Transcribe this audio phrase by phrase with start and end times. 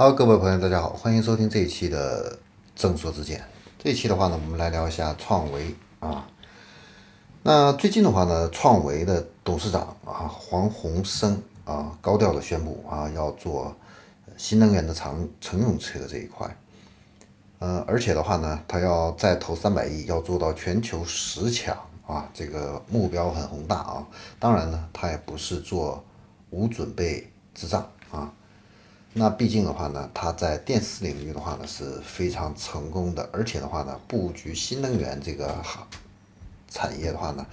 [0.00, 2.38] 好，各位朋友，大家好，欢迎收听这一期的
[2.74, 3.44] 正说之见。
[3.78, 6.26] 这一期的话呢，我们来聊一下创维啊。
[7.42, 13.76] 那最近的话呢，创维的董事长啊黄宏生啊高调的宣布啊要做
[14.38, 16.48] 新能源的乘乘用车这一块。
[17.58, 21.76] 呃，而且的话呢，他要再投三百亿，要做到全球十强
[22.06, 24.06] 啊，这个目标很宏大啊。
[24.38, 26.02] 当然呢，他也不是做
[26.48, 28.32] 无准备之仗啊。
[29.12, 35.84] 那毕竟的话呢，它在电池领域的话呢是非常成功的，而且的话呢，布局新能源这个行
[36.68, 37.44] 产业的话呢，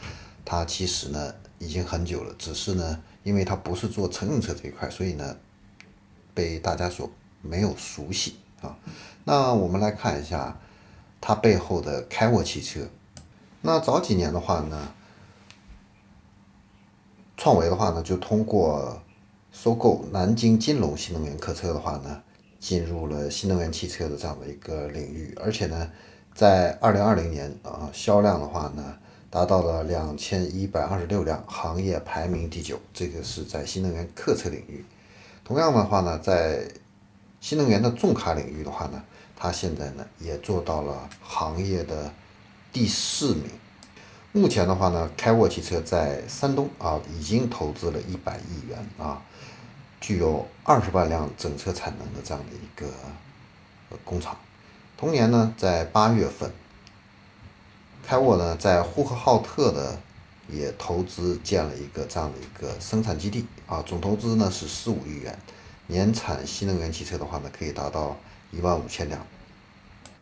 [0.45, 5.35] 它其实呢已经很久了，只是呢，因为它不是做乘用车这一块，所以呢，
[6.35, 7.09] 被大家所
[7.41, 8.77] 没有熟悉啊。
[9.23, 10.59] 那我们来看一下
[11.19, 12.87] 它背后的开沃汽车。
[13.61, 14.93] 那早几年的话呢，
[17.35, 19.01] 创维的话呢就通过。
[19.59, 22.21] 收购南京金龙新能源客车的话呢，
[22.59, 25.89] 进入了新能源汽车的这样的一个领域，而且呢，
[26.35, 28.95] 在二零二零年啊，销量的话呢，
[29.31, 34.85] 达到了两千一百二十六辆，行业排名第九，这个是在新能源客车领域。
[35.43, 36.61] 同样的话呢，在
[37.41, 39.03] 新能源的重卡领域的话呢，
[39.35, 42.13] 它现在呢也做到了行业的
[42.71, 43.45] 第四名。
[44.33, 49.19] 目前的话呢，开沃汽车在山东啊已经投资了一百亿元啊。
[49.99, 52.87] 具有二十万辆整车产能的这样的一个
[54.05, 54.37] 工厂。
[54.95, 56.51] 同年呢，在八月份，
[58.05, 59.99] 开沃呢在呼和浩特的
[60.49, 65.37] 也投资建了一个这样的一个生产基地啊，总投资呢是十五亿元，
[65.87, 68.17] 年产新能源汽车的话呢可以达到
[68.51, 69.25] 一万五千辆。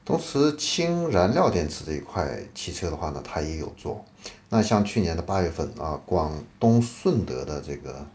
[0.03, 4.05] 同时，氢燃料电池这一块汽车的话呢，它也有做。
[4.49, 8.05] 那像去年的八月份啊，广东顺德的这个。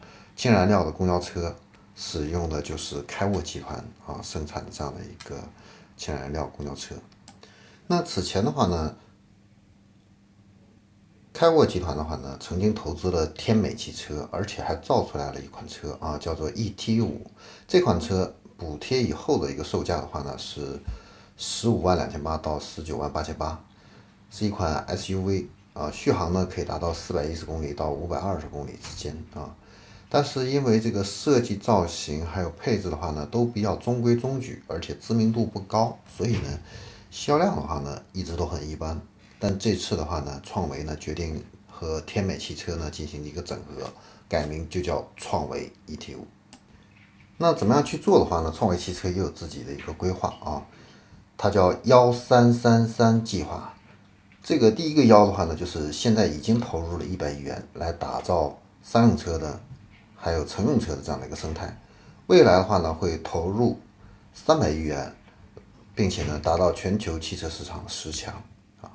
[0.40, 1.54] 氢燃料的公交车
[1.94, 5.36] 使用的就是开沃集团啊生产的这样的一个
[5.98, 6.94] 氢燃料公交车。
[7.86, 8.96] 那此前的话呢，
[11.34, 17.30] 开沃集团的话呢，曾经投资了天美汽车，而且还造出来了一款车啊，叫做 ET 五。
[17.68, 20.80] 这款车补贴以后的一个售价的话呢，是
[21.36, 23.62] 十五万两千八到十九万八千八，
[24.30, 29.54] 是一款 SUV 啊，续航呢可以达到四百一十公里到五百二十公里之间啊。
[30.12, 36.58] 但是因为这个设计造型还有配置的话呢，都比较中规中矩，而且知名度不高，所以呢，
[37.12, 39.00] 销量的话呢一直都很一般。
[39.38, 41.40] 但这次的话呢，创维呢决定
[41.70, 43.88] 和天美汽车呢进行一个整合，
[44.28, 46.26] 改名就叫创维 ET 五。
[47.38, 48.52] 那怎么样去做的话呢？
[48.54, 50.66] 创维汽车也有自己的一个规划啊，
[51.38, 53.74] 它叫幺三三三计划。
[54.42, 59.60] 这个第一个幺的话呢，就是现在已经投入了一百亿元来打造商用车的。
[60.22, 61.80] 还有乘用车的这样的一个生态，
[62.26, 63.78] 未来的话呢，会投入
[64.34, 65.16] 三百亿元，
[65.94, 68.34] 并且呢，达到全球汽车市场的十强
[68.82, 68.92] 啊。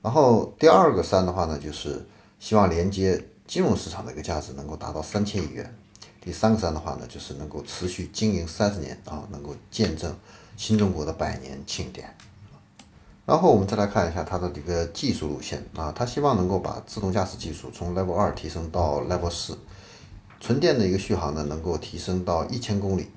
[0.00, 2.02] 然后第二个三的话呢，就是
[2.40, 5.76] 希望连接金融市场的一个价值能够达到三千亿元。
[6.22, 10.16] 第三个三的话呢，就是能够持续经营三十年啊，能够见证
[10.56, 12.16] 新中国的百年庆典。
[13.26, 19.58] 然后我们再来看一下它的这个技术路线啊，它希望能够把自动驾驶技术从 Level 二提升到 Level 四。
[20.42, 23.08] 纯电的一个续航呢，能够提升到一千公里，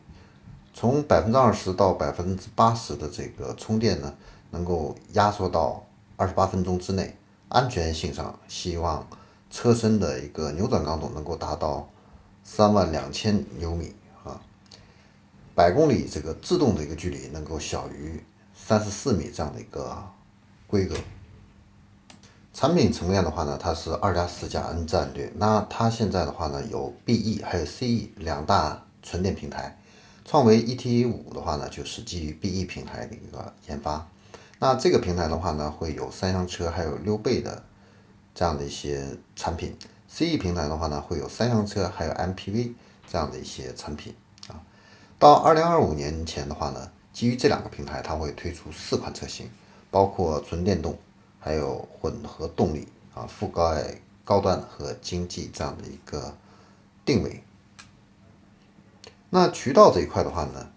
[0.75, 4.13] 从百分之二十到百分之八十的这个充电呢，
[4.51, 5.83] 能够压缩到
[6.17, 7.17] 二十八分钟之内。
[7.49, 9.07] 安全性上，希望
[9.49, 11.89] 车身的一个扭转刚度能够达到
[12.43, 14.39] 三万两千牛米啊，
[15.55, 19.97] 百公里这个制动的一个距离能够小于三十四米这样的一个
[20.67, 20.95] 规格。
[22.55, 25.29] 产品层面的话呢，它是二加四加 N 战略。
[25.35, 29.77] 那它现在的话呢，有 BE 还有 CE 两大纯电平台。
[30.23, 34.07] 创维 ET 五的话呢，就是基于 BE 平台的一个研发。
[34.57, 37.61] 那这个平台的话呢，会有三厢车还有溜背的
[38.33, 39.05] 这样的一些
[39.35, 39.75] 产品。
[40.09, 42.71] CE 平台的话呢，会有三厢车还有 MPV
[43.05, 44.15] 这样的一些产品
[44.47, 44.55] 啊。
[45.19, 49.49] 到二零二五年前的话呢，基于这两个平台，它会推出四款车型，
[49.91, 50.97] 包括纯电动。
[51.45, 56.35] 还有混合动力啊，覆盖高端和经济这样的一个
[57.05, 57.43] 定位。
[59.29, 60.67] 那渠道这一块的话呢，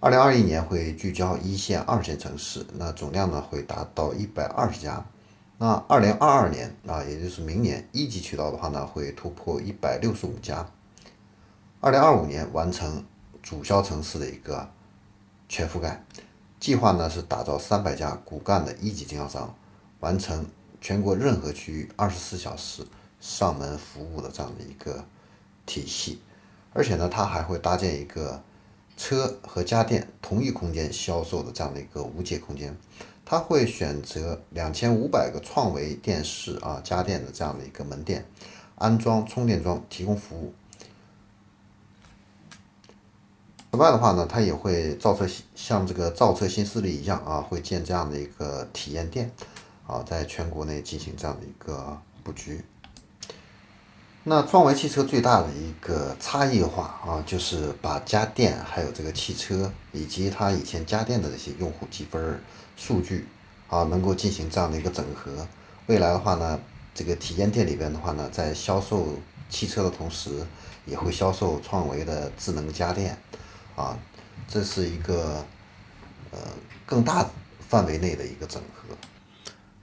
[0.00, 5.04] 二零二一年会聚焦一线、二线城市，那总量呢会达到一百二十家。
[5.58, 10.66] 那二零二二年啊，也就是明年一级渠道的话呢，会突破一百六十五家。
[11.82, 13.04] 二零二五年完成
[13.42, 14.66] 主销城市的一个
[15.50, 16.02] 全覆盖，
[16.58, 19.54] 计划呢是打造三百家骨干的一级经销商。
[20.02, 20.44] 完成
[20.80, 22.84] 全国任何区域二十四小时
[23.20, 25.04] 上门服务的这样的一个
[25.64, 26.20] 体系，
[26.72, 28.42] 而且呢，它还会搭建一个
[28.96, 32.76] 车和家电同一空间销售的这样的一个无界空间，
[33.24, 38.26] 它会选择两千五百个创维电视啊家电的这样的一个门店，
[38.74, 40.52] 安装充电桩提供服务。
[43.70, 49.30] 此外的话呢，它也会造车像这个造车新势力一样啊，会建这样的一个体验店
[49.86, 52.64] 啊，在全国内进行这样的一个布局。
[54.24, 62.40] 那创维汽车最大的一个差异化啊，就是把家电还有这个汽车以及它以前家电的这些用户积分
[62.76, 63.26] 数据
[63.68, 65.44] 啊，能够进行这样的一个整合。
[65.86, 66.60] 未来的话呢，
[66.94, 69.08] 这个体验店里边的话呢，在销售
[69.50, 70.46] 汽车的同时，
[70.86, 73.18] 也会销售创维的智能家电
[73.74, 73.98] 啊，
[74.46, 75.44] 这是一个
[76.30, 76.38] 呃
[76.86, 78.94] 更大范围内的一个整合。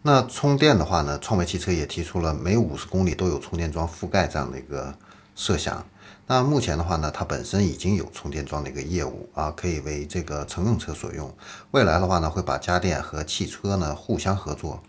[0.01, 4.95] 那充电的话呢，创维汽车也提出了每五十公里都有充电桩覆盖这样的一个
[5.35, 5.85] 设想。
[6.25, 11.35] 那目前的话呢，它本身已经有充电桩的一个业务啊，可以为这个乘用车所用。
[11.71, 14.81] 未来的话呢，会把家电和汽车呢互相合作，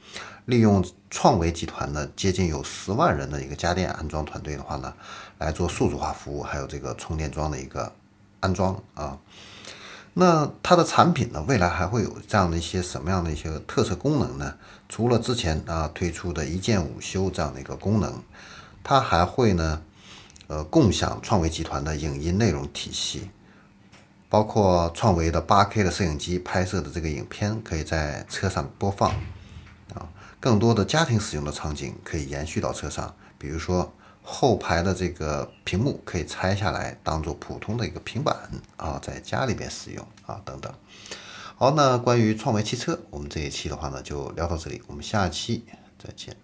[0.45, 4.93] 利用创维集团呢接近有十万人的一个家电安装团队的话呢，
[5.39, 7.91] 来做数字化服务，还有这个充电桩的一个
[8.41, 9.19] 安装啊。
[10.13, 14.55] 那它的产品呢，未来还会有这样的一些什么样的一些特色功能呢？
[14.89, 18.21] 除了之前啊推出的一键午休这样的一个功能，
[18.83, 19.83] 它还会呢，
[20.49, 23.31] 呃，共享创维集团的影音内容体系，
[24.29, 29.11] 包括创维的 8K 的摄影机拍摄的这个影片可以在车上播放，
[29.95, 30.09] 啊，
[30.41, 33.93] 更多的家庭使用的场景可以延续到车上，比如说。
[34.33, 38.37] 后排的这个屏幕可以拆下来当做普通的一个平板
[38.77, 40.73] 啊，在家里边使用啊等等。
[41.57, 45.65] 好，那关于创维汽车，我们这一期的话呢就聊到这里，我们下期
[45.99, 46.37] 再见。